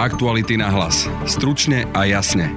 [0.00, 1.04] Aktuality na hlas.
[1.28, 2.56] Stručne a jasne.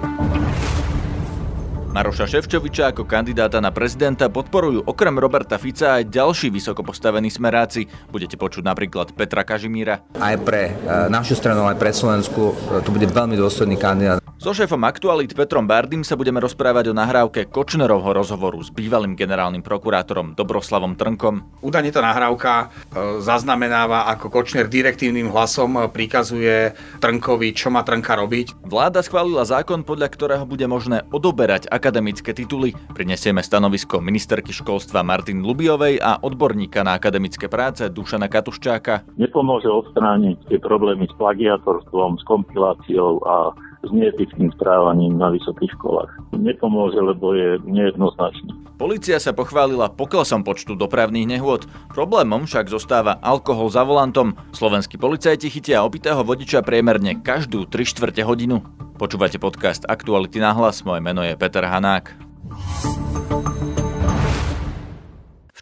[1.92, 7.91] Maroša Ševčoviča ako kandidáta na prezidenta podporujú okrem Roberta Fica aj ďalší vysoko postavení smeráci.
[8.16, 10.07] Budete počuť napríklad Petra Kažimíra.
[10.23, 14.23] Aj pre e, našu stranu, aj pre Slovensku e, to bude veľmi dôstojný kandidát.
[14.44, 19.64] So šéfom Aktualit Petrom Bardym sa budeme rozprávať o nahrávke Kočnerovho rozhovoru s bývalým generálnym
[19.64, 21.64] prokurátorom Dobroslavom Trnkom.
[21.64, 28.67] Údajne tá nahrávka e, zaznamenáva, ako Kočner direktívnym hlasom prikazuje Trnkovi, čo má Trnka robiť.
[28.67, 32.75] Vláda schválila zákon, podľa ktorého bude možné odoberať akademické tituly.
[32.91, 39.08] Prinesieme stanovisko ministerky školstva Martin Lubiovej a odborníka na akademické práce Dušana Katuščáka.
[39.16, 46.12] Nepomôže odstrániť tie problémy s plagiatorstvom, s kompiláciou a s neetickým správaním na vysokých školách.
[46.34, 48.56] Nepomôže, lebo je nejednoznačný.
[48.80, 51.68] Polícia sa pochválila poklesom počtu dopravných nehôd.
[51.92, 54.34] Problémom však zostáva alkohol za volantom.
[54.56, 58.64] Slovenskí policajti chytia opitého vodiča priemerne každú 3 čtvrte hodinu.
[58.98, 62.16] Počúvate podcast Aktuality na hlas, moje meno je Peter Hanák.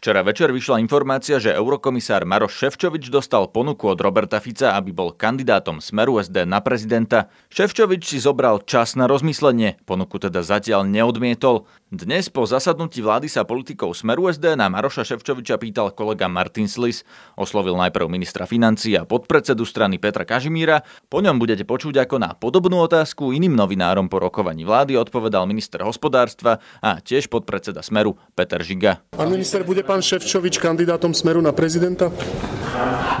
[0.02, 5.14] Včera večer vyšla informácia, že eurokomisár Maroš Ševčovič dostal ponuku od Roberta Fica, aby bol
[5.14, 7.30] kandidátom Smeru SD na prezidenta.
[7.54, 11.70] Ševčovič si zobral čas na rozmyslenie, ponuku teda zatiaľ neodmietol.
[11.92, 17.04] Dnes po zasadnutí vlády sa politikov Smeru SD na Maroša Ševčoviča pýtal kolega Martin Slis.
[17.36, 20.88] Oslovil najprv ministra financí a podpredsedu strany Petra Kažimíra.
[21.12, 25.84] Po ňom budete počuť, ako na podobnú otázku iným novinárom po rokovaní vlády odpovedal minister
[25.84, 29.12] hospodárstva a tiež podpredseda Smeru Peter Žiga.
[29.12, 32.08] Pán minister, bude pán Ševčovič kandidátom Smeru na prezidenta?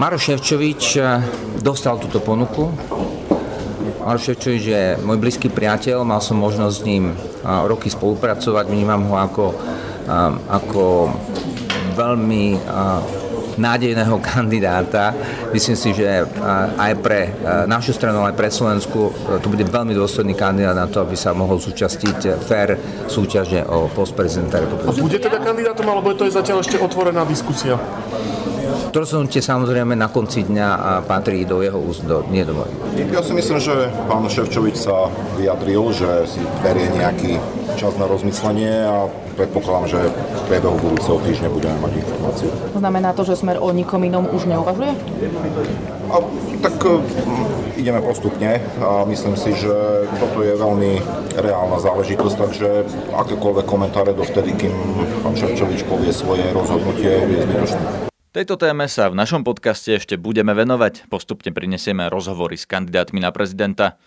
[0.00, 1.20] Maroš Ševčovič eh,
[1.60, 2.72] dostal túto ponuku.
[4.02, 7.14] Ševčovič je môj blízky priateľ, mal som možnosť s ním
[7.44, 9.46] roky spolupracovať, vnímam ho ako,
[10.50, 10.84] ako
[11.94, 12.58] veľmi
[13.58, 15.14] nádejného kandidáta.
[15.52, 16.24] Myslím si, že
[16.78, 17.30] aj pre
[17.68, 21.60] našu stranu, aj pre Slovensku to bude veľmi dôstojný kandidát na to, aby sa mohol
[21.60, 24.98] zúčastiť fair súťaže o post prezidenta republiky.
[24.98, 27.76] A bude teda kandidátom, alebo to je zatiaľ ešte otvorená diskusia?
[28.92, 32.52] To rozhodnutie samozrejme na konci dňa a patrí do jeho úst, do, nie do
[32.92, 35.08] Ja si myslím, že pán Ševčovič sa
[35.40, 37.40] vyjadril, že si berie nejaký
[37.80, 42.52] čas na rozmyslenie a predpokladám, že v priebehu budúceho týždňa budeme mať informáciu.
[42.76, 44.92] Znamená to, že smer o nikom inom už neuvažuje?
[46.12, 46.16] A,
[46.60, 47.00] tak hm,
[47.80, 49.72] ideme postupne a myslím si, že
[50.20, 51.00] toto je veľmi
[51.40, 52.68] reálna záležitosť, takže
[53.08, 54.76] akékoľvek komentáre dovtedy, kým
[55.24, 58.11] pán Ševčovič povie svoje rozhodnutie, je zbytočné.
[58.32, 61.04] Tejto téme sa v našom podcaste ešte budeme venovať.
[61.12, 64.00] Postupne prinesieme rozhovory s kandidátmi na prezidenta.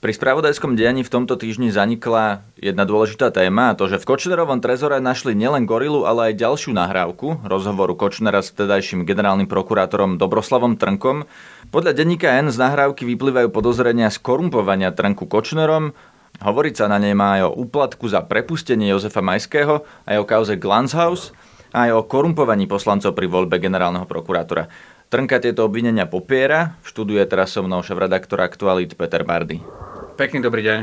[0.00, 4.62] Pri spravodajskom dianí v tomto týždni zanikla jedna dôležitá téma a to, že v Kočnerovom
[4.62, 10.78] trezore našli nielen gorilu, ale aj ďalšiu nahrávku rozhovoru Kočnera s vtedajším generálnym prokurátorom Dobroslavom
[10.78, 11.28] Trnkom.
[11.74, 15.92] Podľa denníka N z nahrávky vyplývajú podozrenia z korumpovania Trnku Kočnerom,
[16.40, 20.56] Hovoriť sa na nej má aj o úplatku za prepustenie Jozefa Majského, aj o kauze
[20.56, 21.36] Glanshaus,
[21.76, 24.72] aj o korumpovaní poslancov pri voľbe generálneho prokurátora.
[25.12, 29.60] Trnka tieto obvinenia popiera, študuje teraz so mnou šéf-redaktor Aktualit Peter Bardy.
[30.16, 30.78] Pekný dobrý deň.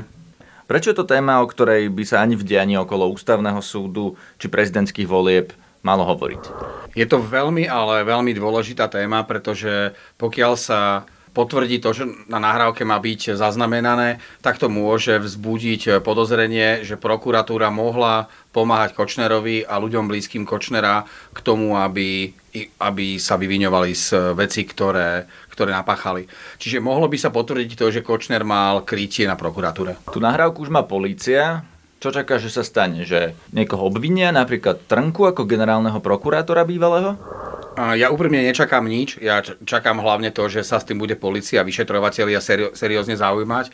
[0.70, 4.54] Prečo je to téma, o ktorej by sa ani v dianí okolo ústavného súdu či
[4.54, 6.44] prezidentských volieb malo hovoriť?
[6.94, 12.82] Je to veľmi, ale veľmi dôležitá téma, pretože pokiaľ sa potvrdí to, že na nahrávke
[12.82, 20.10] má byť zaznamenané, tak to môže vzbudiť podozrenie, že prokuratúra mohla pomáhať Kočnerovi a ľuďom
[20.10, 22.34] blízkym Kočnera k tomu, aby,
[22.82, 26.26] aby sa vyviňovali z veci, ktoré, ktoré napáchali.
[26.58, 30.10] Čiže mohlo by sa potvrdiť to, že Kočner mal krytie na prokuratúre.
[30.10, 31.62] Tu nahrávku už má polícia.
[31.98, 33.06] Čo čaká, že sa stane?
[33.06, 37.37] Že niekoho obvinia, napríklad Trnku ako generálneho prokurátora bývalého?
[37.78, 39.22] Ja úprimne nečakám nič.
[39.22, 42.42] Ja čakám hlavne to, že sa s tým bude policia a vyšetrovateľia
[42.74, 43.70] seriózne zaujímať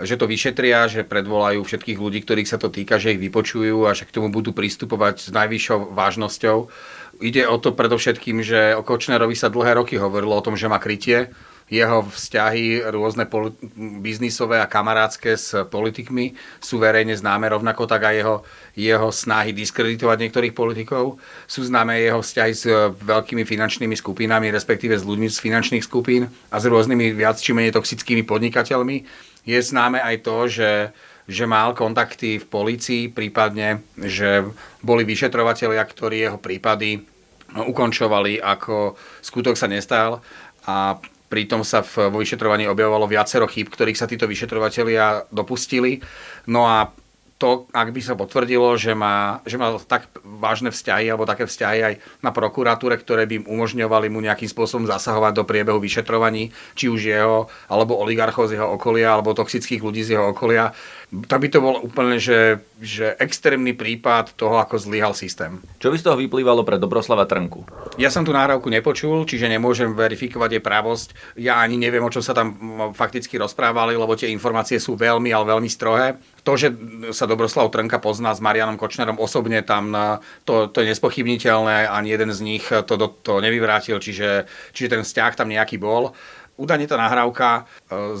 [0.00, 3.92] že to vyšetria, že predvolajú všetkých ľudí, ktorých sa to týka, že ich vypočujú a
[3.92, 6.56] že k tomu budú pristupovať s najvyššou vážnosťou.
[7.20, 10.80] Ide o to predovšetkým, že o Kočnerovi sa dlhé roky hovorilo o tom, že má
[10.80, 11.28] krytie,
[11.70, 13.30] jeho vzťahy rôzne
[14.02, 18.36] biznisové a kamarádske s politikmi sú verejne známe, rovnako tak aj jeho,
[18.74, 21.22] jeho snahy diskreditovať niektorých politikov.
[21.46, 22.66] Sú známe jeho vzťahy s
[22.98, 27.78] veľkými finančnými skupinami, respektíve s ľuďmi z finančných skupín a s rôznymi viac či menej
[27.78, 29.06] toxickými podnikateľmi.
[29.46, 30.70] Je známe aj to, že
[31.30, 34.42] že mal kontakty v polícii, prípadne, že
[34.82, 37.06] boli vyšetrovateľia, ktorí jeho prípady
[37.54, 40.26] ukončovali ako skutok sa nestal
[40.66, 40.98] a
[41.30, 46.02] Pritom sa v, vo vyšetrovaní objavovalo viacero chýb, ktorých sa títo vyšetrovatelia dopustili.
[46.50, 46.90] No a
[47.40, 51.78] to, ak by sa potvrdilo, že má, že má tak vážne vzťahy alebo také vzťahy
[51.80, 57.00] aj na prokuratúre, ktoré by umožňovali mu nejakým spôsobom zasahovať do priebehu vyšetrovaní, či už
[57.00, 60.76] jeho, alebo oligarchov z jeho okolia, alebo toxických ľudí z jeho okolia,
[61.10, 65.58] tak by to bol úplne, že, že extrémny prípad toho, ako zlyhal systém.
[65.82, 67.66] Čo by z toho vyplývalo pre Dobroslava Trnku?
[67.98, 71.08] Ja som tú náhrávku nepočul, čiže nemôžem verifikovať jej právosť.
[71.34, 72.54] Ja ani neviem, o čom sa tam
[72.94, 76.14] fakticky rozprávali, lebo tie informácie sú veľmi, ale veľmi strohé.
[76.46, 76.72] To, že
[77.10, 79.92] sa Dobroslav Trnka pozná s Marianom Kočnerom osobne, tam
[80.46, 85.02] to, to je nespochybniteľné, ani jeden z nich to, to, to nevyvrátil, čiže, čiže ten
[85.02, 86.14] vzťah tam nejaký bol.
[86.60, 87.62] Údajne tá nahrávka e,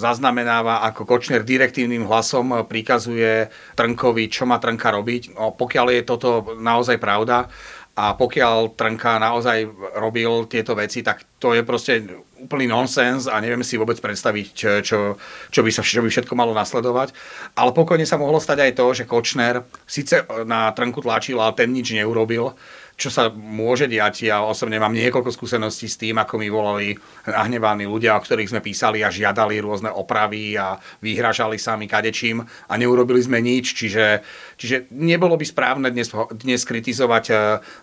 [0.00, 5.36] zaznamenáva, ako Kočner direktívnym hlasom prikazuje Trnkovi, čo má Trnka robiť.
[5.36, 7.52] No, pokiaľ je toto naozaj pravda
[8.00, 9.68] a pokiaľ Trnka naozaj
[10.00, 12.04] robil tieto veci, tak to je proste
[12.36, 14.46] úplný nonsens a neviem si vôbec predstaviť,
[14.84, 15.16] čo,
[15.48, 17.16] čo, by, sa, čo by všetko malo nasledovať.
[17.56, 21.72] Ale pokojne sa mohlo stať aj to, že Kočner síce na Trnku tlačil, ale ten
[21.72, 22.52] nič neurobil
[23.00, 24.28] čo sa môže diať.
[24.28, 26.92] Ja osobne mám niekoľko skúseností s tým, ako mi volali
[27.24, 32.44] nahnevaní ľudia, o ktorých sme písali a žiadali rôzne opravy a vyhražali sa mi kadečím
[32.44, 33.72] a neurobili sme nič.
[33.72, 34.20] Čiže,
[34.60, 37.34] čiže nebolo by správne dnes, dnes kritizovať e,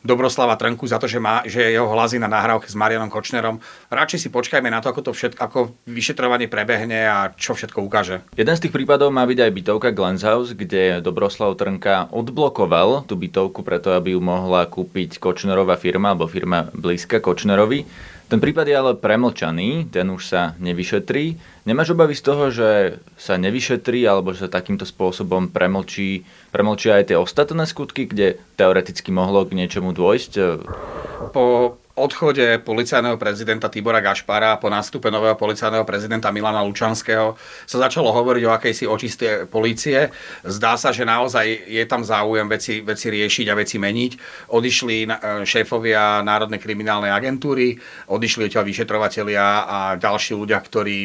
[0.06, 3.46] Dobroslava Trnku za to, že, má, že jeho hlasy na nahrávke s Marianom Kočnerom.
[3.88, 8.23] Radšej si počkajme na to, ako to všetko, ako vyšetrovanie prebehne a čo všetko ukáže.
[8.35, 13.63] Jeden z tých prípadov má byť aj bytovka Glenshouse, kde Dobroslav Trnka odblokoval tú bytovku
[13.63, 17.88] preto, aby ju mohla kúpiť Kočnerová firma alebo firma blízka Kočnerovi.
[18.27, 21.39] Ten prípad je ale premlčaný, ten už sa nevyšetrí.
[21.63, 27.11] Nemáš obavy z toho, že sa nevyšetrí alebo že sa takýmto spôsobom premlčí, premlčia aj
[27.11, 30.31] tie ostatné skutky, kde teoreticky mohlo k niečomu dôjsť?
[31.31, 31.44] Po
[31.97, 37.33] odchode policajného prezidenta Tibora Gašpara po nástupe nového policajného prezidenta Milana Lučanského
[37.65, 40.13] sa začalo hovoriť o akejsi očisté polície.
[40.45, 44.11] Zdá sa, že naozaj je tam záujem veci, veci riešiť a veci meniť.
[44.53, 45.07] Odišli e,
[45.41, 47.73] šéfovia Národnej kriminálnej agentúry,
[48.13, 50.97] odišli odtiaľ vyšetrovatelia a ďalší ľudia, ktorí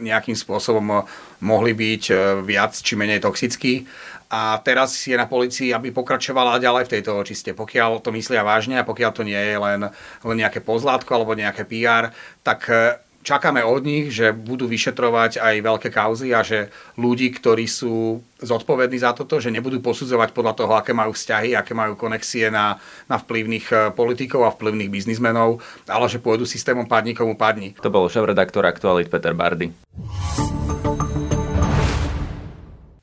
[0.00, 1.04] nejakým spôsobom
[1.44, 3.84] mohli byť e, viac či menej toxickí
[4.30, 7.50] a teraz je na policii, aby pokračovala ďalej v tejto očiste.
[7.50, 9.90] Pokiaľ to myslia vážne a pokiaľ to nie je len,
[10.22, 12.14] len nejaké pozlátko alebo nejaké PR,
[12.46, 17.68] tak e, čakáme od nich, že budú vyšetrovať aj veľké kauzy a že ľudí, ktorí
[17.68, 22.48] sú zodpovední za toto, že nebudú posudzovať podľa toho, aké majú vzťahy, aké majú konexie
[22.48, 27.76] na, na vplyvných e, politikov a vplyvných biznismenov, ale že pôjdu systémom padni komu padni.
[27.84, 29.68] To bol šéf-redaktor Aktualit Peter Bardy.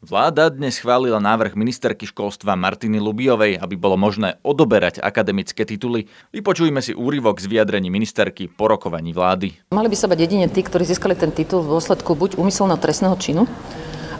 [0.07, 6.07] Vláda dnes schválila návrh ministerky školstva Martiny Lubiovej, aby bolo možné odoberať akademické tituly.
[6.31, 9.67] Vypočujme si úryvok z vyjadrení ministerky po rokovaní vlády.
[9.75, 13.19] Mali by sa bať jedine tí, ktorí získali ten titul v dôsledku buď úmyselného trestného
[13.19, 13.51] činu,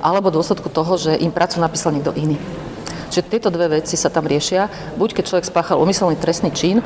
[0.03, 2.35] alebo v dôsledku toho, že im prácu napísal niekto iný.
[3.09, 4.69] Čiže tieto dve veci sa tam riešia.
[4.99, 6.83] Buď keď človek spáchal umyselný trestný čin, e,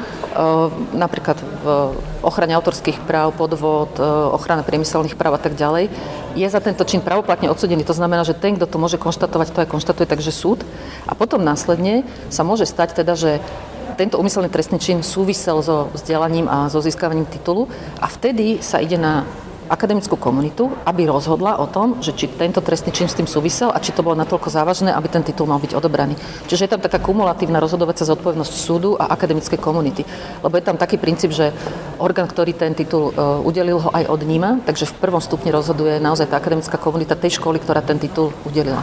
[0.93, 1.65] napríklad v
[2.21, 5.89] ochrane autorských práv, podvod, e, ochrana priemyselných práv a tak ďalej,
[6.37, 7.83] je za tento čin pravoplatne odsudený.
[7.83, 10.63] To znamená, že ten, kto to môže konštatovať, to aj konštatuje, takže súd.
[11.09, 13.43] A potom následne sa môže stať teda, že
[13.99, 17.67] tento umyselný trestný čin súvisel so vzdelaním a so získavaním titulu
[17.99, 19.27] a vtedy sa ide na
[19.69, 23.81] akademickú komunitu, aby rozhodla o tom, že či tento trestný čin s tým súvisel a
[23.83, 26.15] či to bolo natoľko závažné, aby ten titul mal byť odobraný.
[26.47, 30.01] Čiže je tam taká kumulatívna rozhodovacia zodpovednosť súdu a akademickej komunity.
[30.41, 31.51] Lebo je tam taký princíp, že
[32.01, 36.31] orgán, ktorý ten titul uh, udelil, ho aj odníma, takže v prvom stupni rozhoduje naozaj
[36.31, 38.81] tá akademická komunita tej školy, ktorá ten titul udelila.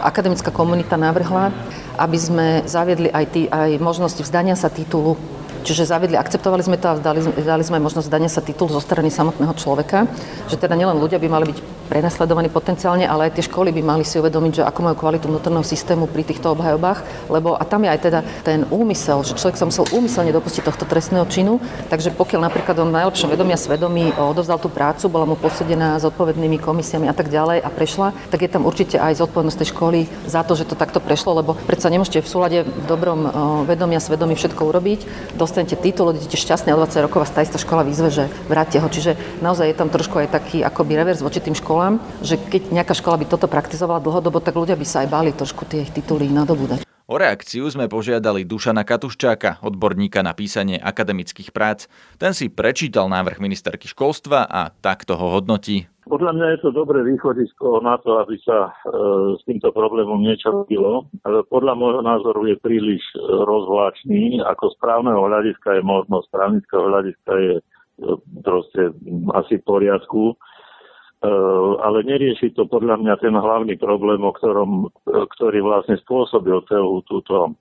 [0.00, 1.52] Akademická komunita navrhla,
[1.96, 5.16] aby sme zaviedli aj, tý, aj možnosť vzdania sa titulu
[5.66, 9.10] Čiže zaviedli, akceptovali sme to a dali, dali sme možnosť dania sa titul zo strany
[9.10, 10.06] samotného človeka,
[10.46, 11.58] že teda nielen ľudia by mali byť
[11.90, 15.66] prenasledovaní potenciálne, ale aj tie školy by mali si uvedomiť, že ako majú kvalitu vnútorného
[15.66, 19.66] systému pri týchto obhajobách, lebo a tam je aj teda ten úmysel, že človek sa
[19.66, 21.58] musel úmyselne dopustiť tohto trestného činu,
[21.90, 26.06] takže pokiaľ napríklad on v najlepšom vedomia svedomí odovzdal tú prácu, bola mu posúdená s
[26.06, 29.98] odpovednými komisiami a tak ďalej a prešla, tak je tam určite aj zodpovednosť tej školy
[30.30, 33.26] za to, že to takto prešlo, lebo predsa nemôžete v súlade v dobrom
[33.66, 35.00] vedomia svedomí všetko urobiť,
[35.56, 38.84] dostanete titul, idete šťastne o 20 rokov a tá škola výzve, že vráte ho.
[38.92, 42.92] Čiže naozaj je tam trošku aj taký akoby revers voči tým školám, že keď nejaká
[42.92, 46.28] škola by toto praktizovala dlhodobo, tak ľudia by sa aj báli trošku tie ich tituly
[46.28, 46.85] nadobúdať.
[47.06, 51.86] O reakciu sme požiadali Dušana Katuščáka, odborníka na písanie akademických prác.
[52.18, 55.86] Ten si prečítal návrh ministerky školstva a takto ho hodnotí.
[56.02, 58.70] Podľa mňa je to dobré východisko na to, aby sa e,
[59.38, 64.42] s týmto problémom niečo robilo, ale podľa môjho názoru je príliš e, rozvláčný.
[64.42, 67.62] Ako správneho hľadiska je možno, správnického hľadiska je e,
[68.42, 68.82] proste
[69.30, 70.34] asi v poriadku.
[71.82, 77.56] Ale nerieši to podľa mňa ten hlavný problém, o ktorom, ktorý vlastne spôsobil celú túto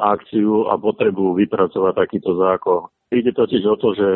[0.00, 2.88] akciu a potrebu vypracovať takýto zákon.
[3.12, 4.08] Ide totiž o to, že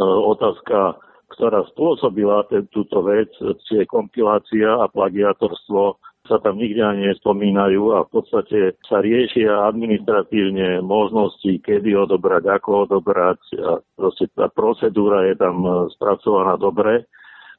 [0.00, 0.96] otázka,
[1.34, 3.28] ktorá spôsobila túto vec,
[3.68, 9.68] či je kompilácia a plagiatorstvo, sa tam nikde ani nespomínajú a v podstate sa riešia
[9.68, 13.40] administratívne možnosti, kedy odobrať, ako odobrať.
[13.60, 15.60] A proste tá procedúra je tam
[15.92, 17.04] spracovaná dobre,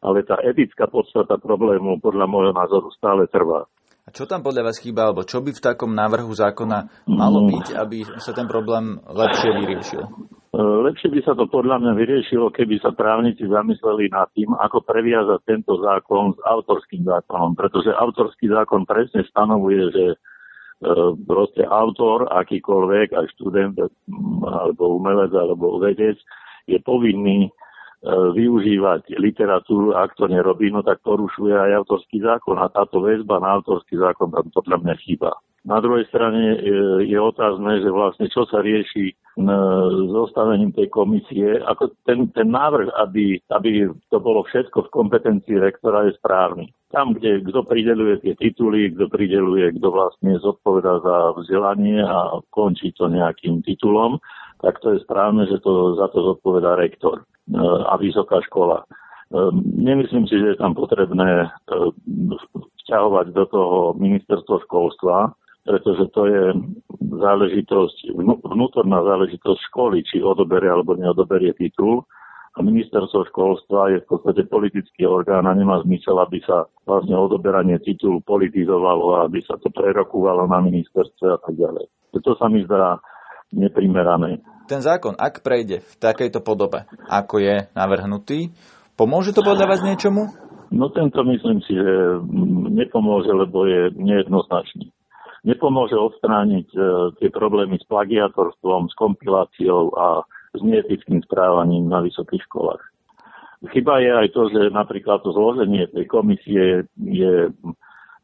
[0.06, 3.66] ale tá etická podstata problému podľa môjho názoru stále trvá.
[4.06, 7.48] A čo tam podľa vás chýba, alebo čo by v takom návrhu zákona malo mm.
[7.50, 10.04] byť, aby sa ten problém lepšie vyriešil?
[10.06, 14.86] E, lepšie by sa to podľa mňa vyriešilo, keby sa právnici zamysleli nad tým, ako
[14.86, 20.18] previazať tento zákon s autorským zákonom, pretože autorský zákon presne stanovuje, že e,
[21.26, 23.74] proste autor, akýkoľvek, aj študent,
[24.46, 26.22] alebo umelec, alebo vedec,
[26.70, 27.50] je povinný
[28.06, 33.58] využívať literatúru, ak to nerobí, no tak porušuje aj autorský zákon a táto väzba na
[33.58, 35.34] autorský zákon tam podľa mňa chýba.
[35.66, 36.58] Na druhej strane e,
[37.10, 39.18] je otázne, že vlastne čo sa rieši
[40.14, 41.60] zostavením tej komisie.
[41.60, 46.72] Ako ten, ten návrh, aby, aby to bolo všetko v kompetencii rektora, je správny.
[46.94, 52.96] Tam, kde kto prideluje tie tituly, kto prideluje, kto vlastne zodpoveda za vzdelanie a končí
[52.96, 54.24] to nejakým titulom,
[54.62, 57.24] tak to je správne, že to za to zodpovedá rektor
[57.86, 58.88] a vysoká škola.
[59.34, 62.38] Ehm, nemyslím si, že je tam potrebné ehm,
[62.86, 65.34] vťahovať do toho ministerstvo školstva,
[65.66, 66.44] pretože to je
[67.02, 68.14] záležitosť,
[68.46, 72.06] vnútorná záležitosť školy, či odoberie alebo neodoberie titul.
[72.56, 77.76] A ministerstvo školstva je v podstate politický orgán a nemá zmysel, aby sa vlastne odoberanie
[77.84, 81.84] titulu politizovalo aby sa to prerokúvalo na ministerstve a tak ďalej.
[82.16, 82.96] To sa mi zdá
[83.54, 88.50] neprimerané ten zákon, ak prejde v takejto podobe, ako je navrhnutý,
[88.98, 90.34] pomôže to podľa vás niečomu?
[90.74, 92.20] No tento myslím si, že
[92.74, 94.90] nepomôže, lebo je nejednoznačný.
[95.46, 96.80] Nepomôže odstrániť e,
[97.22, 100.26] tie problémy s plagiatorstvom, s kompiláciou a
[100.58, 102.82] s neetickým správaním na vysokých školách.
[103.70, 107.54] Chyba je aj to, že napríklad to zloženie tej komisie je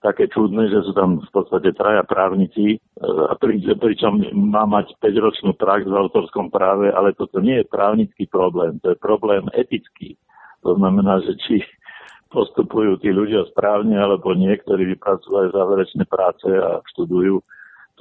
[0.01, 4.97] také čudné, že sú tam v podstate traja právnici, e, a pri, pričom má mať
[4.97, 10.17] 5-ročnú prax v autorskom práve, ale toto nie je právnický problém, to je problém etický.
[10.65, 11.55] To znamená, že či
[12.33, 17.43] postupujú tí ľudia správne, alebo niektorí vypracujú záverečné práce a študujú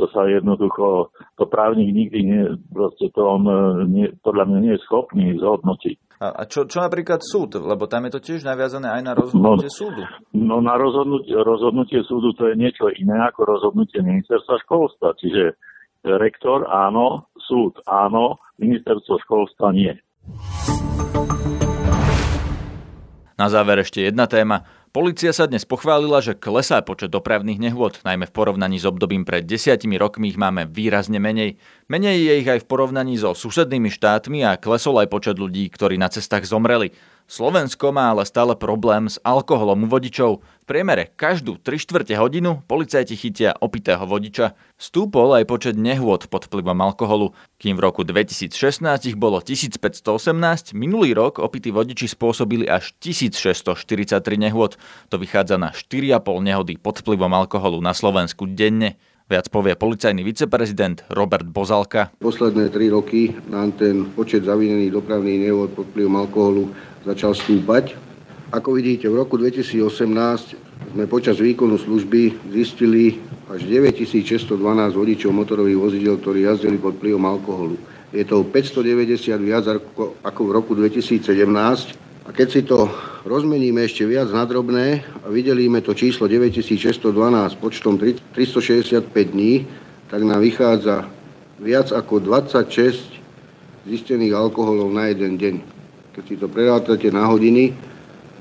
[0.00, 2.42] to sa jednoducho, to právnik nikdy nie,
[2.72, 3.44] proste to on
[3.92, 5.96] nie, podľa mňa nie je schopný zhodnotiť.
[6.20, 7.56] A čo, čo napríklad súd?
[7.56, 10.02] Lebo tam je to tiež naviazané aj na rozhodnutie no, súdu.
[10.36, 15.16] No na rozhodnutie, rozhodnutie súdu to je niečo iné ako rozhodnutie ministerstva školstva.
[15.16, 15.56] Čiže
[16.04, 19.96] rektor áno, súd áno, ministerstvo školstva nie.
[23.40, 24.68] Na záver ešte jedna téma.
[24.90, 29.46] Polícia sa dnes pochválila, že klesá počet dopravných nehôd, najmä v porovnaní s obdobím pred
[29.46, 31.62] desiatimi rokmi ich máme výrazne menej.
[31.86, 35.94] Menej je ich aj v porovnaní so susednými štátmi a klesol aj počet ľudí, ktorí
[35.94, 36.90] na cestách zomreli.
[37.26, 40.40] Slovensko má ale stále problém s alkoholom u vodičov.
[40.40, 44.54] V priemere každú 3 čtvrte hodinu policajti chytia opitého vodiča.
[44.78, 47.34] Stúpol aj počet nehôd pod vplyvom alkoholu.
[47.58, 48.54] Kým v roku 2016
[49.10, 54.78] ich bolo 1518, minulý rok opití vodiči spôsobili až 1643 nehôd.
[55.10, 58.96] To vychádza na 4,5 nehody pod vplyvom alkoholu na Slovensku denne.
[59.30, 62.10] Viac povie policajný viceprezident Robert Bozalka.
[62.18, 66.74] Posledné tri roky nám ten počet zavinených dopravných nehôd pod vplyvom alkoholu
[67.06, 67.94] začal stúpať.
[68.50, 69.86] Ako vidíte, v roku 2018
[70.98, 74.50] sme počas výkonu služby zistili až 9612
[74.98, 77.78] vodičov motorových vozidel, ktorí jazdili pod vplyvom alkoholu.
[78.10, 79.62] Je to 590 viac
[80.26, 82.09] ako v roku 2017.
[82.30, 82.86] A keď si to
[83.26, 87.02] rozmeníme ešte viac na drobné a vydelíme to číslo 9612
[87.58, 89.02] počtom 365
[89.34, 89.66] dní,
[90.06, 91.10] tak nám vychádza
[91.58, 93.18] viac ako 26
[93.82, 95.54] zistených alkoholov na jeden deň.
[96.14, 97.74] Keď si to prerátate na hodiny,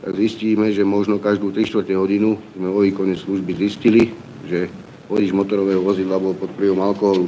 [0.05, 4.13] tak zistíme, že možno každú 3 4 hodinu sme vo výkone služby zistili,
[4.45, 4.69] že
[5.09, 7.25] vodič motorového vozidla bol pod vplyvom alkoholu.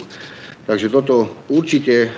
[0.70, 2.14] Takže toto určite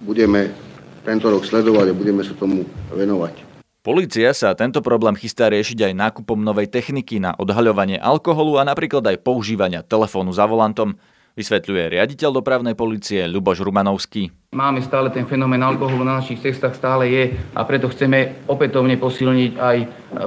[0.00, 0.56] budeme
[1.04, 2.64] tento rok sledovať a budeme sa tomu
[2.96, 3.45] venovať.
[3.86, 9.06] Polícia sa tento problém chystá riešiť aj nákupom novej techniky na odhaľovanie alkoholu a napríklad
[9.06, 10.98] aj používania telefónu za volantom,
[11.38, 14.34] vysvetľuje riaditeľ dopravnej policie Ľuboš Rumanovský.
[14.58, 19.52] Máme stále ten fenomén alkoholu na našich cestách, stále je a preto chceme opätovne posilniť
[19.54, 19.76] aj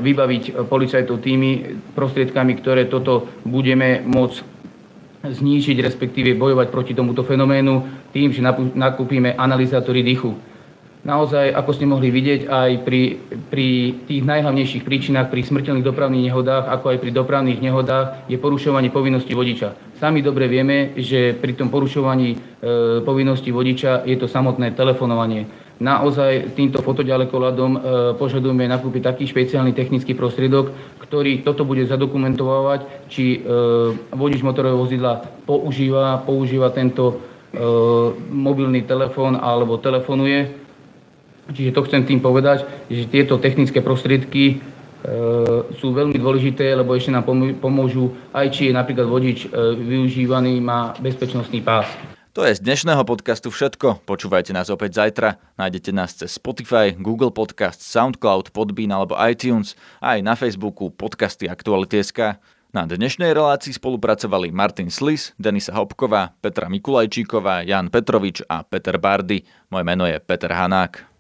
[0.08, 4.38] vybaviť policajtov tými prostriedkami, ktoré toto budeme môcť
[5.36, 8.40] znížiť, respektíve bojovať proti tomuto fenoménu tým, že
[8.72, 10.48] nakúpime analyzátory dýchu
[11.00, 13.16] Naozaj, ako ste mohli vidieť, aj pri,
[13.48, 13.68] pri
[14.04, 19.32] tých najhlavnejších príčinách, pri smrteľných dopravných nehodách, ako aj pri dopravných nehodách, je porušovanie povinnosti
[19.32, 19.96] vodiča.
[19.96, 22.38] Sami dobre vieme, že pri tom porušovaní e,
[23.08, 25.48] povinnosti vodiča je to samotné telefonovanie.
[25.80, 27.80] Naozaj týmto fotoďalekohľadom e,
[28.20, 33.56] požadujeme nakúpiť taký špeciálny technický prostriedok, ktorý toto bude zadokumentovať, či e,
[34.12, 37.64] vodič motorového vozidla používa, používa tento e,
[38.28, 40.68] mobilný telefón alebo telefonuje
[41.50, 44.56] Čiže to chcem tým povedať, že tieto technické prostriedky e,
[45.82, 47.26] sú veľmi dôležité, lebo ešte nám
[47.58, 51.90] pomôžu aj či je napríklad vodič e, využívaný, má bezpečnostný pás.
[52.38, 54.06] To je z dnešného podcastu všetko.
[54.06, 55.42] Počúvajte nás opäť zajtra.
[55.58, 62.38] Nájdete nás cez Spotify, Google Podcast, Soundcloud, Podbean alebo iTunes, aj na Facebooku podcasty Aktuality.sk.
[62.70, 69.42] Na dnešnej relácii spolupracovali Martin Slis, Denisa Hopková, Petra Mikulajčíková, Jan Petrovič a Peter Bardy.
[69.74, 71.09] Moje meno je Peter Hanák.